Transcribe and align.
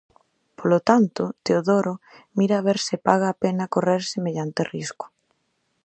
Polo 0.59 0.79
tanto, 0.89 1.23
Teodoro, 1.45 1.93
mira 2.37 2.55
a 2.57 2.65
ver 2.67 2.77
se 2.87 2.95
paga 3.07 3.27
a 3.29 3.37
pena 3.43 3.71
correr 3.73 4.01
semellante 4.13 4.61
risco. 4.73 5.05